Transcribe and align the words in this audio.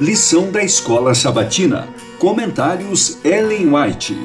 Lição 0.00 0.52
da 0.52 0.62
Escola 0.62 1.12
Sabatina. 1.12 1.88
Comentários 2.20 3.18
Ellen 3.24 3.74
White. 3.74 4.16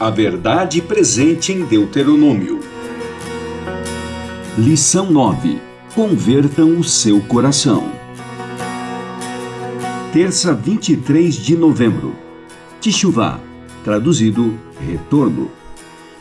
A 0.00 0.08
verdade 0.08 0.80
presente 0.80 1.52
em 1.52 1.66
Deuteronômio. 1.66 2.60
Lição 4.56 5.12
9. 5.12 5.60
Convertam 5.94 6.78
o 6.78 6.82
seu 6.82 7.20
coração. 7.20 7.92
Terça 10.14 10.54
23 10.54 11.34
de 11.34 11.54
novembro. 11.58 12.16
Tishuvá. 12.80 13.38
Traduzido: 13.84 14.58
Retorno. 14.80 15.50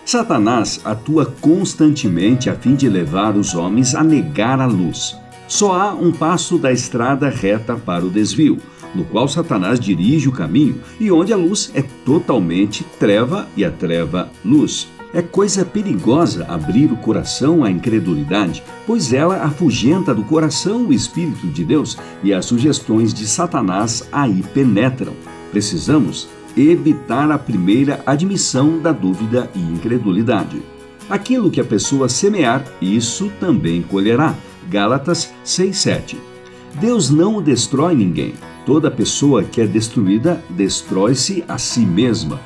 Satanás 0.03 0.81
atua 0.83 1.33
constantemente 1.39 2.49
a 2.49 2.55
fim 2.55 2.75
de 2.75 2.89
levar 2.89 3.37
os 3.37 3.55
homens 3.55 3.95
a 3.95 4.03
negar 4.03 4.59
a 4.59 4.65
luz. 4.65 5.15
Só 5.47 5.73
há 5.73 5.93
um 5.93 6.11
passo 6.11 6.57
da 6.57 6.71
estrada 6.71 7.29
reta 7.29 7.75
para 7.75 8.05
o 8.05 8.09
desvio 8.09 8.57
no 8.93 9.05
qual 9.05 9.27
Satanás 9.27 9.79
dirige 9.79 10.27
o 10.27 10.31
caminho 10.31 10.81
e 10.99 11.11
onde 11.11 11.31
a 11.33 11.37
luz 11.37 11.71
é 11.73 11.83
totalmente 12.03 12.83
treva 12.99 13.47
e 13.55 13.63
a 13.63 13.71
treva 13.71 14.29
luz. 14.43 14.87
É 15.13 15.21
coisa 15.21 15.63
perigosa 15.63 16.45
abrir 16.49 16.91
o 16.91 16.97
coração 16.97 17.63
à 17.63 17.71
incredulidade, 17.71 18.61
pois 18.85 19.13
ela 19.13 19.43
afugenta 19.43 20.13
do 20.13 20.23
coração 20.23 20.87
o 20.87 20.93
Espírito 20.93 21.47
de 21.47 21.63
Deus 21.63 21.97
e 22.23 22.33
as 22.33 22.45
sugestões 22.45 23.13
de 23.13 23.25
Satanás 23.25 24.07
aí 24.11 24.43
penetram. 24.53 25.13
Precisamos 25.51 26.27
evitar 26.57 27.31
a 27.31 27.37
primeira 27.37 28.01
admissão 28.05 28.79
da 28.79 28.91
dúvida 28.91 29.49
e 29.55 29.59
incredulidade. 29.59 30.61
Aquilo 31.09 31.49
que 31.49 31.61
a 31.61 31.65
pessoa 31.65 32.09
semear, 32.09 32.65
isso 32.81 33.31
também 33.39 33.81
colherá. 33.81 34.35
Gálatas 34.69 35.33
6:7. 35.43 36.17
Deus 36.79 37.09
não 37.09 37.41
destrói 37.41 37.95
ninguém. 37.95 38.33
Toda 38.65 38.91
pessoa 38.91 39.43
que 39.43 39.61
é 39.61 39.65
destruída 39.65 40.43
destrói-se 40.49 41.43
a 41.47 41.57
si 41.57 41.79
mesma. 41.79 42.39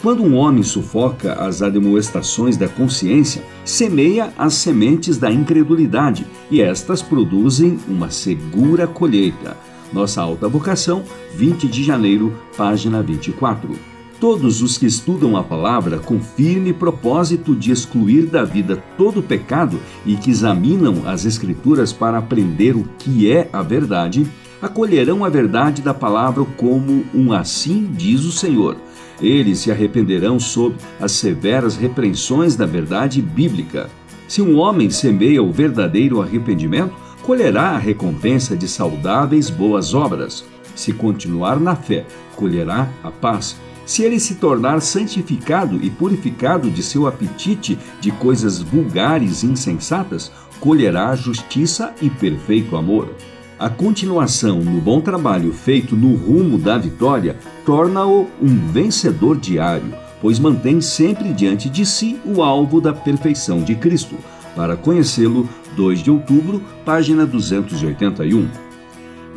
Quando 0.00 0.22
um 0.22 0.36
homem 0.36 0.62
sufoca 0.62 1.32
as 1.32 1.62
admoestações 1.62 2.56
da 2.56 2.68
consciência, 2.68 3.42
semeia 3.64 4.32
as 4.36 4.54
sementes 4.54 5.16
da 5.16 5.30
incredulidade 5.30 6.26
e 6.50 6.60
estas 6.60 7.02
produzem 7.02 7.78
uma 7.88 8.10
segura 8.10 8.86
colheita. 8.86 9.56
Nossa 9.92 10.20
alta 10.20 10.48
vocação, 10.48 11.02
20 11.34 11.66
de 11.68 11.82
janeiro, 11.82 12.34
página 12.56 13.02
24. 13.02 13.93
Todos 14.20 14.62
os 14.62 14.78
que 14.78 14.86
estudam 14.86 15.36
a 15.36 15.42
palavra 15.42 15.98
com 15.98 16.20
firme 16.20 16.72
propósito 16.72 17.54
de 17.54 17.70
excluir 17.72 18.26
da 18.26 18.44
vida 18.44 18.82
todo 18.96 19.22
pecado 19.22 19.78
e 20.06 20.16
que 20.16 20.30
examinam 20.30 21.02
as 21.06 21.24
Escrituras 21.24 21.92
para 21.92 22.18
aprender 22.18 22.76
o 22.76 22.84
que 22.98 23.30
é 23.30 23.48
a 23.52 23.60
verdade, 23.60 24.26
acolherão 24.62 25.24
a 25.24 25.28
verdade 25.28 25.82
da 25.82 25.92
palavra 25.92 26.44
como 26.56 27.04
um 27.12 27.32
assim 27.32 27.90
diz 27.92 28.24
o 28.24 28.32
Senhor. 28.32 28.76
Eles 29.20 29.58
se 29.58 29.70
arrependerão 29.70 30.40
sob 30.40 30.76
as 31.00 31.12
severas 31.12 31.76
repreensões 31.76 32.56
da 32.56 32.66
verdade 32.66 33.20
bíblica. 33.20 33.90
Se 34.26 34.40
um 34.40 34.58
homem 34.58 34.90
semeia 34.90 35.42
o 35.42 35.52
verdadeiro 35.52 36.22
arrependimento, 36.22 36.94
colherá 37.22 37.70
a 37.70 37.78
recompensa 37.78 38.56
de 38.56 38.68
saudáveis 38.68 39.50
boas 39.50 39.92
obras. 39.92 40.44
Se 40.74 40.92
continuar 40.92 41.60
na 41.60 41.76
fé, 41.76 42.06
colherá 42.34 42.88
a 43.02 43.10
paz. 43.10 43.56
Se 43.86 44.02
ele 44.02 44.18
se 44.18 44.36
tornar 44.36 44.80
santificado 44.80 45.78
e 45.82 45.90
purificado 45.90 46.70
de 46.70 46.82
seu 46.82 47.06
apetite 47.06 47.78
de 48.00 48.10
coisas 48.10 48.60
vulgares 48.60 49.42
e 49.42 49.46
insensatas, 49.46 50.32
colherá 50.58 51.14
justiça 51.14 51.94
e 52.00 52.08
perfeito 52.08 52.76
amor. 52.76 53.14
A 53.58 53.68
continuação 53.68 54.60
no 54.60 54.80
bom 54.80 55.00
trabalho 55.00 55.52
feito 55.52 55.94
no 55.94 56.16
rumo 56.16 56.58
da 56.58 56.76
vitória 56.76 57.36
torna-o 57.64 58.26
um 58.42 58.66
vencedor 58.72 59.36
diário, 59.36 59.94
pois 60.20 60.38
mantém 60.38 60.80
sempre 60.80 61.32
diante 61.32 61.68
de 61.68 61.84
si 61.84 62.18
o 62.24 62.42
alvo 62.42 62.80
da 62.80 62.92
perfeição 62.92 63.62
de 63.62 63.74
Cristo. 63.74 64.16
Para 64.56 64.76
conhecê-lo, 64.76 65.48
2 65.76 66.00
de 66.00 66.10
outubro, 66.10 66.62
página 66.84 67.26
281. 67.26 68.48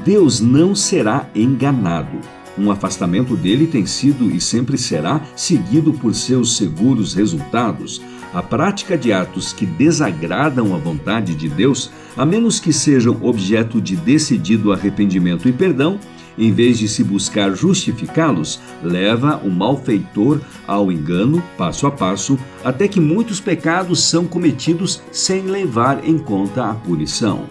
Deus 0.03 0.39
não 0.39 0.73
será 0.73 1.27
enganado. 1.35 2.36
Um 2.57 2.71
afastamento 2.71 3.35
dele 3.35 3.67
tem 3.67 3.85
sido 3.85 4.31
e 4.31 4.41
sempre 4.41 4.77
será 4.77 5.21
seguido 5.35 5.93
por 5.93 6.15
seus 6.15 6.57
seguros 6.57 7.13
resultados. 7.13 8.01
A 8.33 8.41
prática 8.41 8.97
de 8.97 9.13
atos 9.13 9.53
que 9.53 9.65
desagradam 9.65 10.75
a 10.75 10.77
vontade 10.77 11.33
de 11.35 11.47
Deus, 11.47 11.91
a 12.15 12.25
menos 12.25 12.59
que 12.59 12.73
sejam 12.73 13.17
objeto 13.21 13.79
de 13.79 13.95
decidido 13.95 14.73
arrependimento 14.73 15.47
e 15.47 15.53
perdão, 15.53 15.99
em 16.37 16.51
vez 16.51 16.77
de 16.77 16.87
se 16.87 17.03
buscar 17.03 17.55
justificá-los, 17.55 18.59
leva 18.83 19.37
o 19.43 19.49
malfeitor 19.49 20.39
ao 20.67 20.91
engano, 20.91 21.41
passo 21.57 21.87
a 21.87 21.91
passo, 21.91 22.37
até 22.63 22.87
que 22.87 22.99
muitos 22.99 23.39
pecados 23.39 24.03
são 24.03 24.25
cometidos 24.25 25.01
sem 25.11 25.43
levar 25.43 26.07
em 26.07 26.17
conta 26.17 26.69
a 26.69 26.73
punição. 26.75 27.45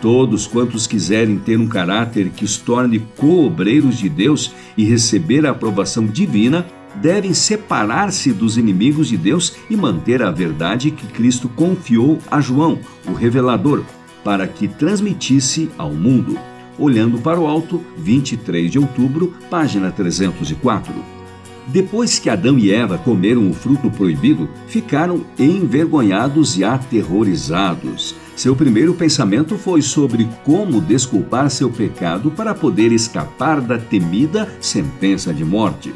Todos 0.00 0.46
quantos 0.46 0.86
quiserem 0.86 1.38
ter 1.38 1.58
um 1.58 1.66
caráter 1.66 2.30
que 2.30 2.44
os 2.44 2.56
torne 2.56 3.00
co-obreiros 3.16 3.98
de 3.98 4.08
Deus 4.08 4.52
e 4.76 4.84
receber 4.84 5.46
a 5.46 5.50
aprovação 5.50 6.06
divina, 6.06 6.66
devem 6.96 7.34
separar-se 7.34 8.32
dos 8.32 8.56
inimigos 8.56 9.08
de 9.08 9.16
Deus 9.16 9.56
e 9.68 9.76
manter 9.76 10.22
a 10.22 10.30
verdade 10.30 10.90
que 10.90 11.06
Cristo 11.06 11.48
confiou 11.48 12.18
a 12.30 12.40
João, 12.40 12.78
o 13.06 13.12
revelador, 13.12 13.82
para 14.22 14.46
que 14.46 14.68
transmitisse 14.68 15.70
ao 15.76 15.92
mundo. 15.92 16.38
Olhando 16.78 17.18
para 17.18 17.38
o 17.38 17.46
alto, 17.46 17.82
23 17.96 18.70
de 18.70 18.78
outubro, 18.78 19.34
página 19.48 19.90
304. 19.90 20.92
Depois 21.66 22.18
que 22.18 22.28
Adão 22.28 22.58
e 22.58 22.70
Eva 22.70 22.98
comeram 22.98 23.48
o 23.48 23.54
fruto 23.54 23.90
proibido, 23.90 24.48
ficaram 24.66 25.24
envergonhados 25.38 26.58
e 26.58 26.64
aterrorizados. 26.64 28.14
Seu 28.36 28.54
primeiro 28.54 28.94
pensamento 28.94 29.56
foi 29.56 29.80
sobre 29.80 30.28
como 30.44 30.80
desculpar 30.80 31.48
seu 31.50 31.70
pecado 31.70 32.30
para 32.30 32.54
poder 32.54 32.92
escapar 32.92 33.60
da 33.60 33.78
temida 33.78 34.52
sentença 34.60 35.32
de 35.32 35.44
morte. 35.44 35.94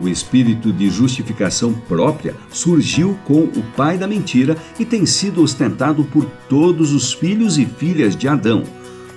O 0.00 0.08
espírito 0.08 0.72
de 0.72 0.88
justificação 0.88 1.74
própria 1.74 2.34
surgiu 2.50 3.18
com 3.26 3.42
o 3.42 3.62
pai 3.76 3.98
da 3.98 4.06
mentira 4.06 4.56
e 4.78 4.84
tem 4.84 5.04
sido 5.04 5.42
ostentado 5.42 6.04
por 6.04 6.24
todos 6.48 6.92
os 6.92 7.12
filhos 7.12 7.58
e 7.58 7.66
filhas 7.66 8.16
de 8.16 8.26
Adão. 8.26 8.62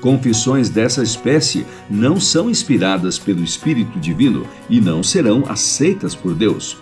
Confissões 0.03 0.69
dessa 0.69 1.01
espécie 1.01 1.65
não 1.89 2.19
são 2.19 2.49
inspiradas 2.49 3.17
pelo 3.17 3.41
Espírito 3.41 3.97
Divino 3.97 4.45
e 4.69 4.81
não 4.81 5.01
serão 5.01 5.45
aceitas 5.47 6.13
por 6.13 6.35
Deus. 6.35 6.75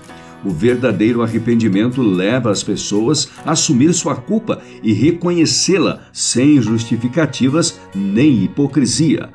O 0.43 0.49
verdadeiro 0.49 1.21
arrependimento 1.21 2.01
leva 2.01 2.49
as 2.49 2.63
pessoas 2.63 3.29
a 3.45 3.51
assumir 3.51 3.93
sua 3.93 4.15
culpa 4.15 4.59
e 4.81 4.91
reconhecê-la 4.91 6.01
sem 6.11 6.59
justificativas 6.59 7.79
nem 7.93 8.43
hipocrisia. 8.43 9.29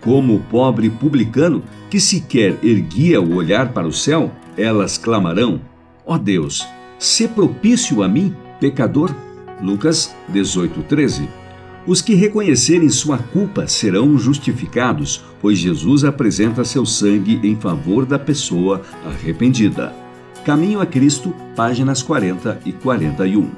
Como 0.00 0.36
o 0.36 0.40
pobre 0.44 0.88
publicano 0.88 1.62
que 1.90 2.00
sequer 2.00 2.56
erguia 2.62 3.20
o 3.20 3.34
olhar 3.34 3.74
para 3.74 3.86
o 3.86 3.92
céu, 3.92 4.32
elas 4.56 4.96
clamarão: 4.96 5.60
Ó 6.06 6.14
oh 6.14 6.18
Deus, 6.18 6.66
se 6.98 7.28
propício 7.28 8.02
a 8.02 8.08
mim, 8.08 8.34
pecador. 8.58 9.14
Lucas 9.60 10.16
18:13. 10.32 11.37
Os 11.88 12.02
que 12.02 12.14
reconhecerem 12.14 12.90
sua 12.90 13.16
culpa 13.16 13.66
serão 13.66 14.18
justificados, 14.18 15.24
pois 15.40 15.56
Jesus 15.56 16.04
apresenta 16.04 16.62
seu 16.62 16.84
sangue 16.84 17.40
em 17.42 17.56
favor 17.56 18.04
da 18.04 18.18
pessoa 18.18 18.82
arrependida. 19.06 19.96
Caminho 20.44 20.82
a 20.82 20.86
Cristo, 20.86 21.34
páginas 21.56 22.02
40 22.02 22.60
e 22.66 22.72
41. 22.72 23.50